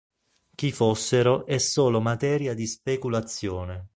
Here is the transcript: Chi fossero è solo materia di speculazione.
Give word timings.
Chi 0.55 0.71
fossero 0.71 1.45
è 1.45 1.59
solo 1.59 2.01
materia 2.01 2.55
di 2.55 2.65
speculazione. 2.65 3.89